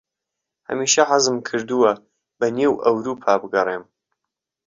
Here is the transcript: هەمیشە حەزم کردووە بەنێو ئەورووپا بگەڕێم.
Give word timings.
هەمیشە 0.67 1.03
حەزم 1.11 1.37
کردووە 1.47 1.91
بەنێو 2.39 2.73
ئەورووپا 2.83 3.33
بگەڕێم. 3.41 3.83